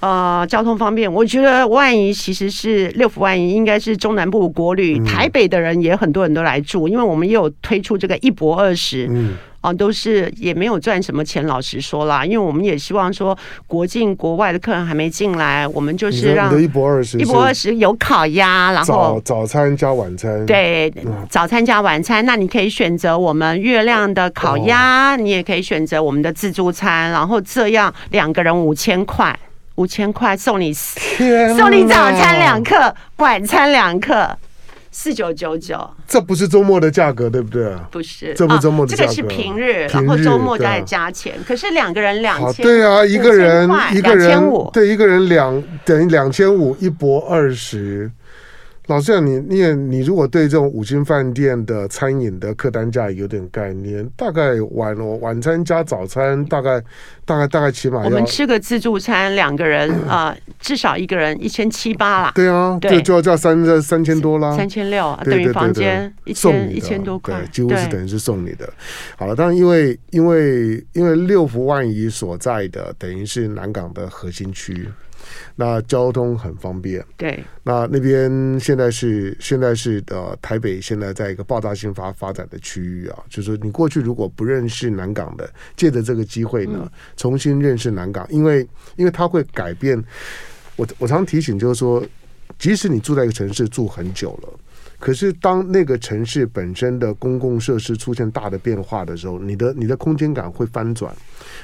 [0.00, 4.98] 呃，交通方便，我觉得万怡其实是六福万怡，应该是中南部国旅。
[5.04, 9.06] 台北的人也很多人都来住，因为我们也有推出这个一博二十。
[9.10, 20.92] 嗯啊，都是也没有赚什么钱，老实说啦，因为我们也希望说国境国外的客人还没进来，我们就是让一博二十，一博二十有烤鸭，然后早早餐加晚餐，对，
[21.28, 29.36] 早餐加晚餐，那你可以选择我们月亮的烤鸭，你也可以选择我们的自助餐，然后这样两个人五千块，
[29.76, 34.36] 五千块送你送你早餐两克，晚餐两克。
[34.98, 37.70] 四九九九，这不是周末的价格，对不对？
[37.90, 41.34] 不是，这不是周末的价格，这个是平日，然后周末再加钱。
[41.46, 48.10] 可是两个人两千，对啊，一个人一个人对一个人两等于两千五，一博二食。
[48.86, 56.80] 老师啊，你你也你如果对这种五星饭店的餐饮的客单价有点概念，大概晚晚餐加早餐，大概
[57.24, 62.32] 大概大概起码我们吃个自助餐，两个人 啊、呃，至少一个人一千七八啦。
[62.34, 68.72] 对啊，对，就要叫三三千多啦，三千六等于房间一千一千多块，对，几乎是等于是送你的。
[69.16, 74.88] 好了，当然因为因为因为六福万怡所在的等于是南港的核心区。
[75.54, 77.42] 那交通很方便，对。
[77.62, 90.02] 那那边现在是现在是呃台北现在在一个爆炸性发发展的区域啊，就是说你过去如果不认识南港的，借着这个机会呢，重新认识南港，因为因为它会改变。
[90.76, 92.04] 我我常提醒就是说，
[92.58, 94.48] 即使你住在一个城市住很久了。
[95.06, 101.14] 可是，当那个城市本身的公共设施出现大的变化的时候，你的你的空间感会翻转。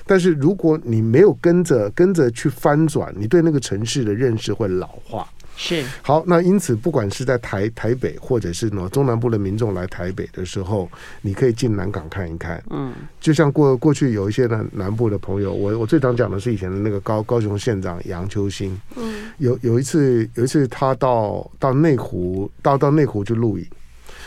[0.07, 5.27] 但是，如果你没有跟着跟着去翻转，你对那个城市的认识会老化。
[5.57, 12.63] 是好，那因此，不管是在台台北，或者是呢中南部的民众来台北的时候，你可以进南港看一看。
[12.71, 18.81] 嗯，就像过过去有一些南南部的朋友，我我最常讲的是以前的那个高高雄县长杨秋兴。
[18.97, 23.67] 嗯，有有一次有一次他到到内湖到到内湖去录影。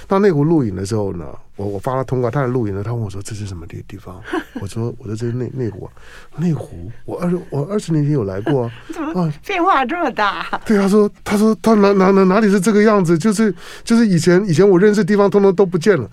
[0.08, 2.84] 到内湖录影的时候呢，我我发了通告，他来录影了。
[2.84, 4.22] 他问我说：“这是什么地地方？”
[4.62, 5.90] 我说：“我说这是内内湖，
[6.38, 6.92] 内湖。
[7.06, 8.72] 我二十我二十年前有来过啊。
[8.94, 10.46] ”怎么变化这么大？
[10.66, 13.18] 对，他说：“他说他哪哪哪哪里是这个样子？
[13.18, 16.10] 就是就是以前以前我认识的地方，通通都不见了。”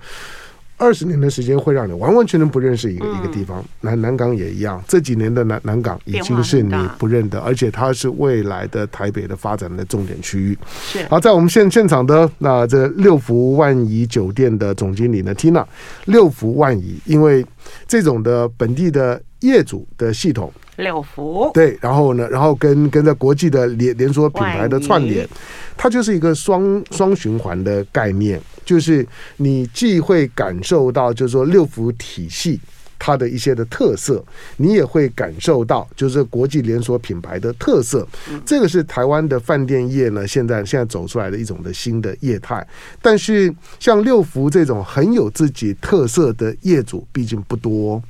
[0.82, 4.82] 二十年的时间会让你完完全全不认识一个、嗯、一个地方，南南港也一样。
[4.88, 10.58] 这几年的南南港已经是你不认得，而且它是未来的台北的发展的重点区域。
[10.68, 15.64] 是好，在我们现现场的那这六福万怡酒店的总经理呢，Tina，
[16.06, 17.46] 六福万怡，因为
[17.86, 25.28] 这种的本地的业主的系统，六福对，然后呢，然后跟跟着国际的连连锁品牌的串联，
[25.76, 28.40] 它就是一个双双循环的概念。
[28.64, 29.06] 就是
[29.36, 32.58] 你既会感受到，就是说六福体系
[32.98, 34.24] 它的一些的特色，
[34.56, 38.06] 你也会感受到，就是国际连锁品牌的特色。
[38.46, 42.64] 这个是台湾的饭店业呢，现在现在走出来的一种的新的业态。
[43.02, 48.00] 但是像六福这种很有自己特色的业主，毕竟不多。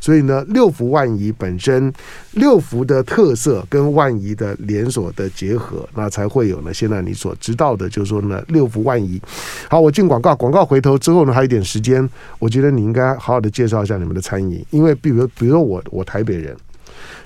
[0.00, 1.92] 所以呢，六福万怡本身，
[2.32, 6.72] 六福的特色跟万怡的连锁的结合，那才会有呢。
[6.72, 9.20] 现在你所知道的，就是说呢，六福万怡。
[9.68, 16.56] 好，我进广告，广告回头之后呢，还有一点时间，我觉得你应该好好的介绍一下你们的餐饮，因为比如，比如说我，我台北人，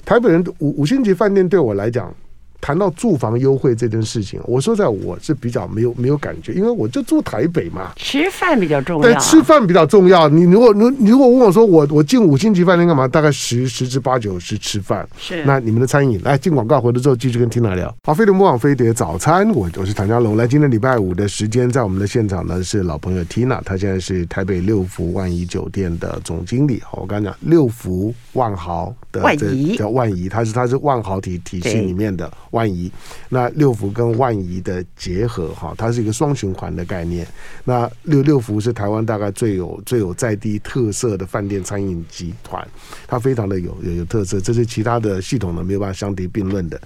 [0.04, 2.14] 台北人五五星级饭店对我来讲，
[2.60, 9.02] 谈到住房优惠这件事情，我说在我是比较没有没有感觉，因为我就住台北嘛，吃饭比较重要。
[9.02, 10.28] 对，吃饭比较重要。
[10.28, 13.06] 你如果你你如果问我说我我进五星级饭店干嘛？
[13.06, 15.06] 大概十十之八九是吃饭。
[15.16, 15.44] 是。
[15.44, 17.94] 那你们的餐饮来进广告回来之后继续跟 Tina 聊。
[18.04, 20.36] 好，飞碟魔网飞碟早餐，我我是唐家龙。
[20.36, 26.80] 来，今天礼拜五的时间，在我们的现场呢是老朋友 Tina，她现在是台北六福万怡酒店的总经理。
[26.84, 32.90] 好，我刚刚讲六福万豪的万怡叫万怡，它是它是万豪体体系里面的万怡。
[33.28, 37.26] 那六福跟万怡的结合，哈，它是一个双循环的概念。
[37.64, 42.66] 那六六福是台湾大概最有最有在地特色的饭店餐饮集团，
[43.06, 46.80] 它非常的有有有特色，这是其他的系统呢没有办法相提并论的。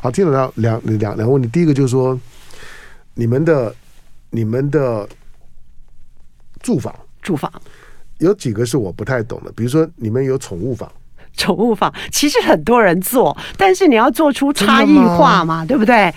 [0.00, 2.18] 好，听得到两两两个问题，第一个就是说，
[3.14, 3.74] 你们的
[4.30, 5.08] 你们的
[6.60, 7.52] 住房住房
[8.18, 10.90] 有几个是我不太懂的，比如说你们有宠物房。
[11.36, 16.12] 宠物房其实很多人做，但是你要做出差异化嘛，对不对？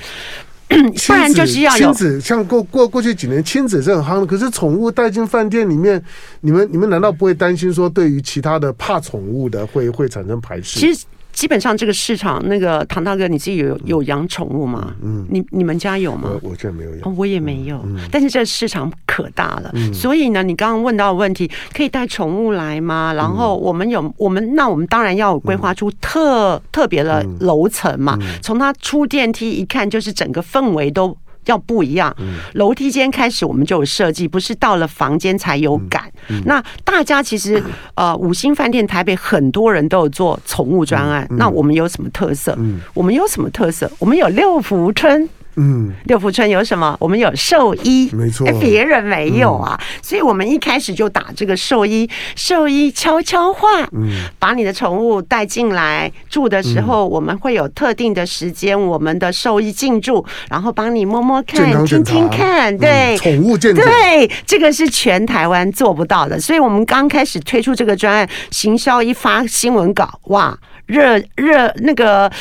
[1.07, 6.01] 不然就是要亲子，像过过过去几年亲子是很夯的，可是宠物带进饭店里面，
[6.41, 10.79] 你们你们难道不会担心说，对于其他的怕宠物的会会产生排斥？
[10.79, 11.05] 其实。
[11.31, 14.93] 基本上这个市场，那个唐大哥，你自己有有养宠物吗？
[15.01, 16.29] 嗯，你你们家有吗？
[16.43, 17.79] 我我现在没有养，哦，我也没有。
[17.85, 23.13] 嗯，但是这市场可大了，嗯，所以呢，你刚刚问到的问题，可以带宠物来吗？
[23.13, 31.15] 然后我们有我们，那我们当然要规划出特，嗯，特别的楼层嘛，从它出电梯一看，就是整个氛围都。
[31.49, 32.15] 要不一样，
[32.53, 36.03] 楼梯间开始我们就有设计，不是到了房间才有感。
[36.45, 37.61] 那大家其实
[37.95, 42.55] 呃，五星饭店台北很多人都有做宠物专案，那我们有什么特色？
[42.93, 43.91] 我们有什么特色？
[43.97, 45.27] 我们有六福村。
[45.55, 46.95] 嗯，六福村有什么？
[46.99, 72.31] 我们有兽医，没错，别人没有啊，所以我们一开始就打这个兽医，兽医悄悄话，嗯，把你的宠物带进来住的时候，我们会有特定的时间，我们的兽医进驻，然后帮你摸摸看、听听看，对，宠物健康，对，这个是全台湾做不到的，所以我们刚开始推出这个专案，行销一发新闻稿，哇，热热那个。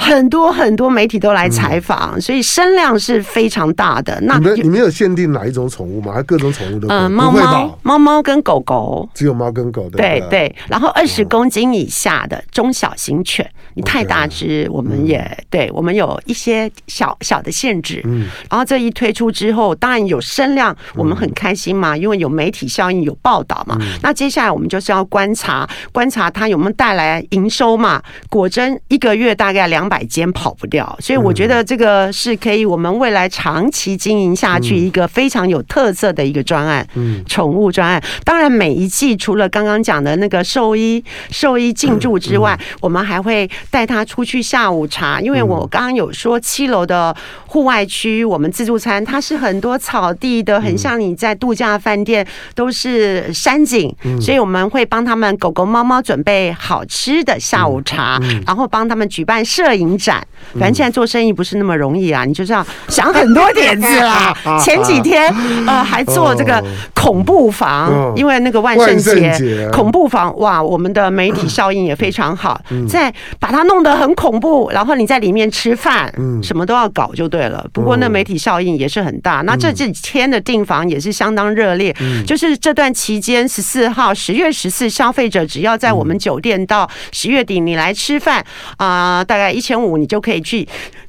[0.00, 4.18] 很多很多媒体都来采访，嗯，所以声量是非常大的。
[4.22, 6.14] 那你们你们有限定哪一种宠物吗？
[6.14, 10.56] 还各种宠物都嗯，猫猫猫猫跟狗狗，只有猫跟狗的对对。
[10.68, 18.00] 然后二十公斤以下的中小型犬，嗯，你太大只，我们也，嗯，对我们有一些小小的限制。
[18.04, 23.76] 嗯，然后这一推出之后，当然有声量，我们很开心嘛，因为有媒体效应，有报道嘛。
[23.80, 28.02] 嗯，那接下来我们就是要观察观察它有没有带来营收嘛。
[28.30, 29.89] 果真一个月大概两。
[29.90, 38.00] 百间跑不掉，所以我觉得这个是可以我们未来长期经营下去一个非常有特色的一个专案，嗯，宠物专案。
[38.24, 45.20] 当然，每一季除了刚刚讲的那个兽医兽医进驻之外，我们还会带他出去下午茶。
[45.20, 47.14] 因为我刚刚有说七楼的
[47.48, 52.24] 户外区，我们自助餐它是很多草地的，很像你在度假饭店
[52.54, 59.79] 都是山景，所以我们会帮他们狗狗猫猫准备好吃的下午茶，然后帮他们举办摄影。
[59.80, 64.36] 影展，反正现在做生意不是那么容易啊，你就是要想很多点子啦。
[64.62, 65.26] 前几天
[65.66, 66.62] 呃还做这个
[66.94, 76.12] 恐怖房，因为那个万圣节恐怖房哇，我们的媒体效应也非常好，在把它弄得很恐怖，然后你在里面吃饭，
[76.42, 77.66] 什么都要搞就对了。
[77.72, 81.94] 不过那媒体效应也是很大，那这几天的订房也是相当热烈，
[82.26, 88.44] 就是这段期间十四号十月十四，消费者只要在我们酒店到十月底你来吃饭
[88.76, 89.70] 啊，大概一千。
[89.70, 90.66] 千五，你就可以去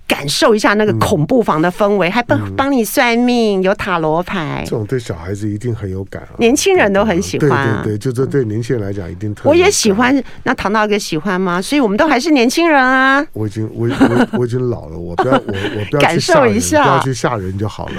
[0.07, 4.61] 感受一下那个恐怖房的氛围，嗯、还帮帮你算命，有塔罗牌。
[4.65, 7.83] 这种对小孩子一定很有感啊，年轻人都很喜欢。
[7.83, 9.49] 对对对，就这对年轻人来讲一定特别。
[9.49, 11.59] 我也喜欢，那唐大哥喜欢吗？
[11.59, 13.25] 所以我们都还是年轻人啊。
[13.33, 15.39] 我已经我我我已经老了，我不要我
[15.79, 17.95] 我不要感受一下，不要去吓人就好了。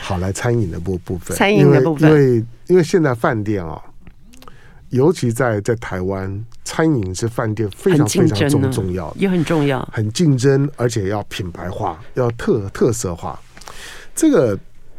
[0.00, 3.78] 好，来餐饮的部部分，餐饮的部分，因为因为，因为现在饭店啊。
[4.90, 13.40] 尤其在在台湾，餐饮是饭店非常非常重重要的，也很重要，很竞争，而且要品牌化，要特特色化。
[14.14, 14.58] 这个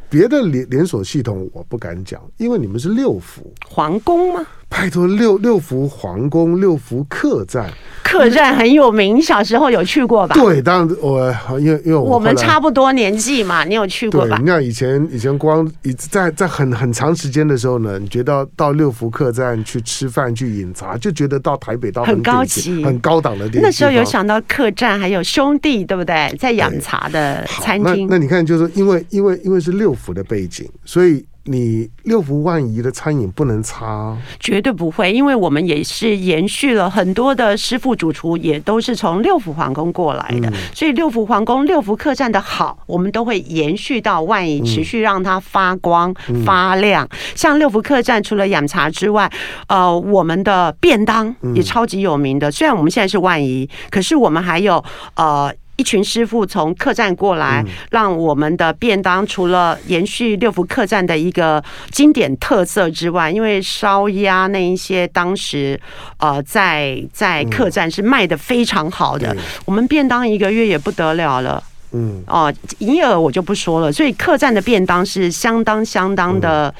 [0.09, 4.47] 别的连连锁系统我不敢讲，因为你们是六福皇宫吗？
[4.69, 7.71] 拜托，六六福皇宫，六福客栈，
[8.03, 9.15] 客栈很有名。
[9.15, 10.35] 你小时候有去过吧？
[10.35, 14.37] 对，当然我因为因为我，我们差不多年纪嘛，你有去过吧？
[14.39, 23.63] 你看以前以前光以在在很很长时间的时候呢，你觉得到六福客栈去吃饭去饮茶，就觉得到台北到很，很高级很高档的地方。
[23.63, 26.35] 那时候有想到客栈还有兄弟，对不对？
[26.37, 28.05] 在养茶的餐厅。
[28.07, 31.25] 那那你看，就是因为因为因为是六福的背景，所以。
[31.49, 46.13] 你六福万怡的餐饮不能差，绝对不会，因为我们也是延续了很多的师傅主厨，也都是从六福皇宫过来的，所以六福皇宫、六福客栈的好，我们都会延续到万怡，持续让它发光
[46.45, 47.07] 发亮。
[47.33, 49.31] 像六福客栈，除了养茶之外，
[49.69, 52.51] 呃，我们的便当也超级有名的。
[52.51, 54.83] 虽然我们现在是万怡，可是我们还有
[55.15, 55.53] 呃。
[55.77, 65.79] 一群师傅从客栈过来，让我们的便当除了延续六福客栈的一个经典特色之外，因为烧鸭那一些当时
[66.17, 72.23] 呃在在客栈是卖的非常好的，我们便当一个月也不得了了，嗯。
[72.27, 76.73] 哦，营业额我就不说了，所以客栈的便当是相当相当的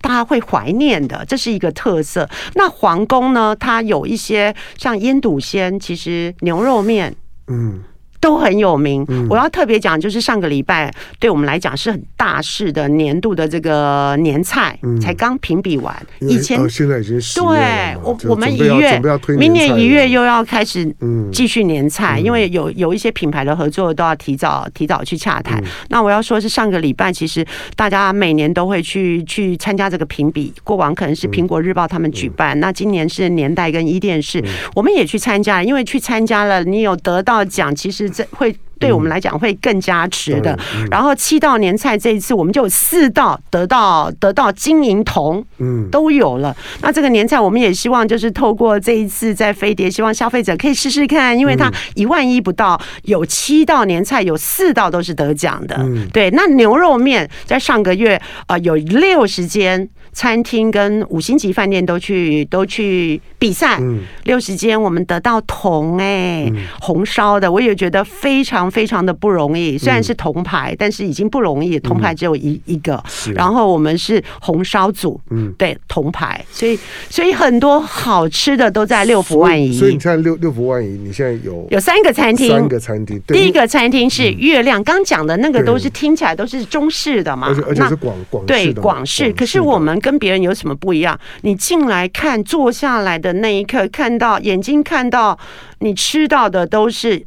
[0.00, 2.28] 大家会怀念的，这是一个特色。
[2.54, 7.14] 那皇宫呢，它有一些像腌笃鲜，其实牛肉面，
[7.46, 7.84] 嗯。
[8.20, 9.04] 都很有名。
[9.28, 15.94] 我要特别讲，就是上个礼拜对我们来讲是很大事的年度的这个年菜，才刚评比完。
[16.20, 19.00] 以前现在已经是对，我我们一月
[19.38, 20.94] 明年一月又要开始
[21.32, 25.62] 继续年菜，因为有有一些品牌的合作都要提早提早去洽谈。
[25.88, 27.44] 那我要说是上个礼拜，其实
[27.74, 30.52] 大家每年都会去去参加这个评比。
[30.62, 34.44] 过往可能是苹果日报他们举办，那今年是年代跟伊甸市，
[34.74, 38.09] 我们也去参加，因为去参加了，你有得到奖，其实。
[38.10, 40.58] 这会对我们来讲会更加值的。
[40.90, 46.56] 然后七道年菜这一次我们就有四道得到得到金银铜，嗯，都有了。
[46.80, 55.78] 那这个年菜我们也希望就是透过这一次在飞碟，希望消费者可以试试看，因为它一万一不到，有七道年菜，有四道都是得奖的。
[56.12, 59.88] 对，那牛肉面在上个月啊有六十间。
[60.12, 63.78] 餐厅跟五星级饭店都去都去比赛，
[64.24, 73.02] 六十间我们得到铜哎，红烧的我也觉得非常非常的不容易，虽然是铜牌，但是已经不容易，铜牌只有一一个，
[73.34, 76.78] 然后我们是红烧组，嗯，对，铜牌，所以
[77.10, 89.90] 所以很多好吃的都在六福万怡，所以你看六六福万怡，你现在有有三个餐厅，三个餐厅，第一个餐厅是月亮，刚讲的那个都是听起来都是中式的嘛，而且而且是广广对广式，可是我们。
[90.00, 91.18] 跟别人有什么不一样？
[91.42, 95.38] 你进来看，坐下来的那一刻，看到眼睛看到
[95.80, 97.22] 你吃到的都是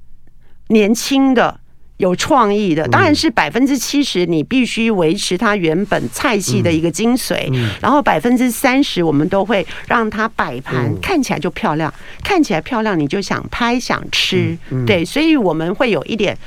[0.68, 1.60] 年轻的、
[1.98, 2.88] 有创意的。
[2.88, 7.52] 当然是百分之七十，你必须维持它原本菜系的一个精髓。
[7.82, 11.94] 然后百分之三十，我们都会让它摆盘看起来就漂亮，
[12.24, 14.58] 看起来漂亮，你就想拍想吃。
[14.86, 16.38] 对，所以我们会有一点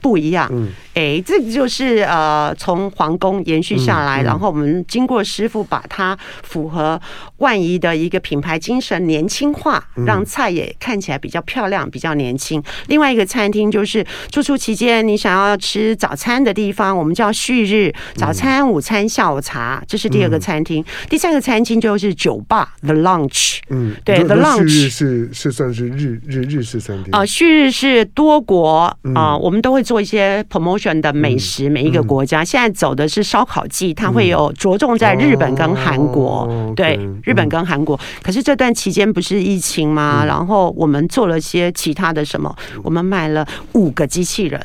[0.00, 0.50] 不一样。
[0.94, 7.00] 哎，这个就是呃，从皇宫延续下来，然后我们经过师傅把它符合
[7.36, 12.60] 万怡的一个品牌精神年轻化，让菜也看起来比较漂亮、比较年轻。
[12.88, 20.84] 另外一个餐厅就是住宿期间你想要吃早餐的地方，我们叫旭日早餐、午餐、下午茶，这是第二个餐厅。
[21.08, 23.58] 第三个餐厅就是酒吧 The Lunch，。
[23.68, 27.24] 嗯，对，The Lounge 是是算是日日日式餐厅啊。
[27.24, 30.98] 旭日是多国啊，我们都会做一些 promotion。
[31.00, 37.98] 的美食，每一个国家现在走的是烧烤季，它会有着重在日本跟韩国，对，日本跟韩国。
[38.20, 40.24] 可是这段期间不是疫情吗？
[40.26, 42.52] 然后我们做了些其他的什么？
[42.82, 44.60] 我们买了五个机器人。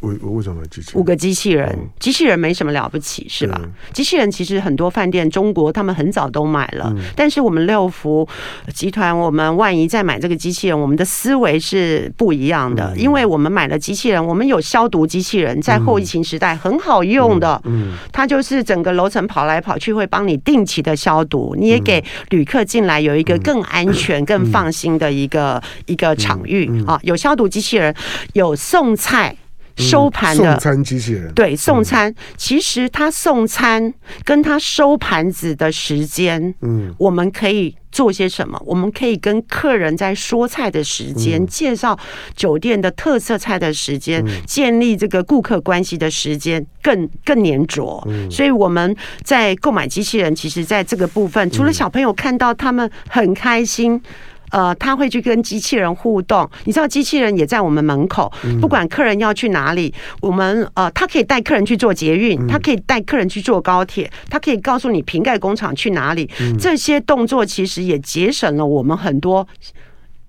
[0.00, 1.00] 为为什么机器人？
[1.00, 3.60] 五个机器人，机器人没什么了不起，是吧？
[3.92, 8.28] 机器人其实很多饭店，中国他们很早都买了，但是我们六福
[8.72, 27.92] 集团，我们万一再买这个机器人，我们的思维是不一样的，因为我们买了机器人，我们有消毒机器人，在后疫情时代很好用的，嗯，它就是整个楼层跑来跑去，会帮你定期的消毒，你也给旅客进来有一个更安全、更放心的一个一个场域啊，有消毒机器人，
[28.34, 29.34] 有送菜。
[29.78, 33.92] 收盘的送餐机器人，对，送餐，其实他送餐
[34.24, 38.60] 跟他收盘子的时间，嗯，我们可以做些什么？
[38.66, 41.98] 我们可以跟客人在说菜的时间，介绍
[42.34, 48.06] 酒店的特色菜的时间，建立这个顾客关系的时间更更粘着。
[48.30, 54.02] 所以我们在购买机器人，其实在这个部分，除了小朋友看到他们很开心。
[54.50, 66.28] 呃，他会去跟机器人互动，你知道，机器人也在我们门口，不管客人要去哪里，我们呃，他可以带客人去做捷运，他可以带客人去坐高铁，他可以告诉你瓶盖工厂去哪里，
[66.58, 69.46] 这些动作其实也节省了我们很多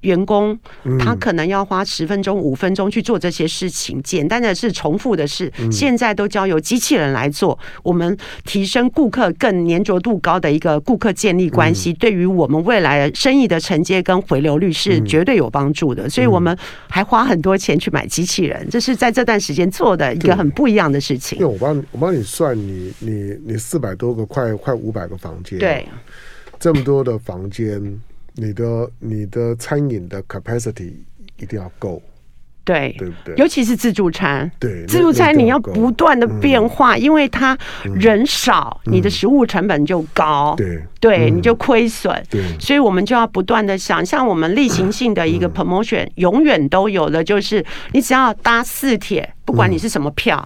[0.02, 0.58] 员工
[1.00, 7.58] 他可能要花十分钟、五分钟去做这些事情，简单的是重复的事，现在都交由机器人来做。
[7.84, 16.10] 我们提升顾客更粘着度高的一个顾客建立关系，对于我们未来生意的承接跟回流率是绝对有帮助的。
[16.10, 21.39] 所以我们还花很多钱去买机器人，这是在这段时间做的一个很不一样的事情。
[21.39, 25.86] 因为我帮我帮你算你，你你你四百多个，快快五百个房间，对，
[26.60, 28.00] 这么多的房间。
[28.40, 30.94] 你的你的餐饮的 capacity
[31.38, 32.02] 一定要够，
[32.64, 33.36] 对对不对？
[33.36, 37.58] 尤其是自助餐，对自助餐你要不断的变化，因为它
[37.96, 40.82] 人少，你的食物成本就高，对。
[41.02, 50.46] 对，你就亏损，对，所以我们就要不断的想，像我们例行性的一个 promotion，永远都有的就是，你只要搭四铁，不管你是什么票。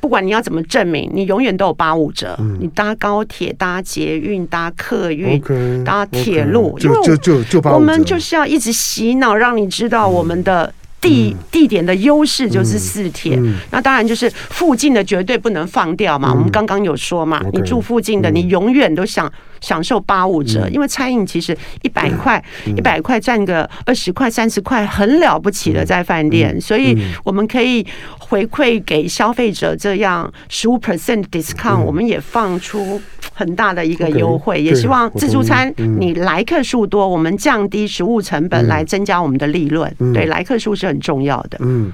[0.00, 2.36] 不管你要怎么证明，你永远都有八五折。
[2.40, 10.72] 嗯、你搭高铁、搭捷运、搭客运、okay, 搭铁路，因为就就就我们就是要一直洗脑，让你知道我们的。
[11.02, 13.54] 地地点的优势就是四铁，嗯。
[13.54, 16.28] 嗯、那当然就是附近的绝对不能放掉嘛。
[16.30, 19.28] 嗯、我们刚刚有说嘛，嗯、你住附近的，嗯、你永远都想
[19.62, 22.44] 享受八五折，嗯、因为餐饮其实一百块
[22.76, 26.94] 一百块赚个二十块三十块很了不起的在饭店，所以
[27.24, 27.86] 我们可以
[28.18, 33.00] 回馈给消费者这样十五 percent discount，嗯、我们也放出
[33.32, 39.90] 很大的一个优惠，也希望自助餐你来客数多，我们降低食物成本来增加我们的利润。
[40.12, 41.58] 对，来客数是很重要的。
[41.60, 41.92] 嗯，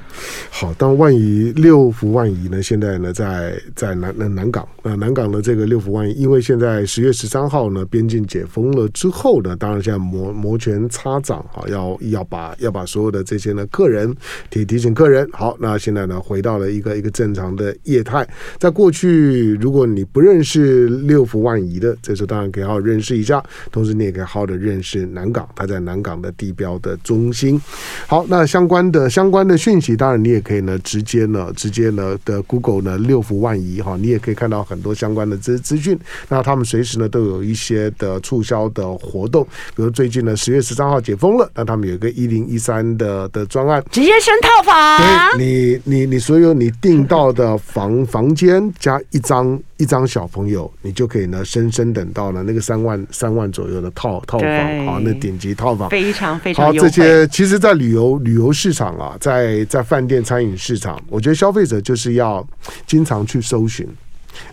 [0.50, 0.72] 好。
[0.78, 14.14] 当万怡六福万怡呢，现在呢在在南南南港啊，南港的这个六福万怡，因为现在十月十三号呢边境解封了之后呢，当然现在摩摩拳擦掌啊，要要把要把所有的这些呢客人
[14.50, 15.28] 提提醒客人。
[15.32, 18.26] 好，那现在呢回到了一个一个正常的业态。
[18.58, 23.42] 在过去，如果你不认识六福万怡的，这时候当然可以好好认识一下，
[23.72, 27.60] 同时你也可以好好的认识南港，它在南港的地标的中心。
[28.06, 35.98] 好，那相关的相关的讯息，当然你也可以呢直接呢直接呢的 Google 呢六福万怡哈，你也可以看到很多相关的资资讯。
[36.28, 39.42] 那他们随时呢都有一些的促销的活动，
[39.74, 44.98] 比如最近呢十月十三号解封了，那他们有一个一零一三的的专案，直接升套房。
[45.36, 49.58] 对，你你你所有你订到的房房间加一张。
[49.80, 56.72] 一张小朋友，你就可以呢，深深等到了那个三万三万左右的套套房，好，那顶级套房非常非常好。
[56.72, 62.44] 这些其实，在旅游旅游市场啊，在在饭店餐饮市场，我觉得消费者就是要
[62.88, 63.88] 经常去搜寻。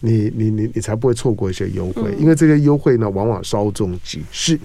[0.01, 4.59] 你你你你才不会错过一些优惠，因为这些优惠呢，往往稍纵即逝。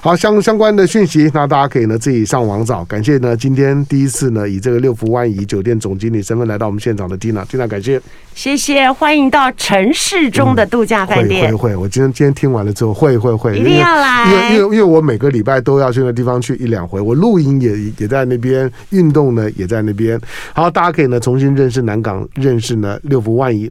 [0.00, 2.84] 好，相相关的讯息，那大家可以呢自己上网找。
[2.84, 8.00] 感谢呢，今天第一次呢，以这个六福万怡酒店总经理身份来到我们现场的 Tina，Tina 感谢，
[8.34, 11.50] 谢谢，欢迎到城市中的度假饭店。
[11.50, 20.20] 会会会，我今天今天听完了之后，会会会，一定要来，因为因为因为我每个礼拜都要去那地方去一两回，我露营也也在那边，运动呢也在那边。
[20.52, 23.70] 好，大家可以呢重新认识南港，认识呢六福万怡。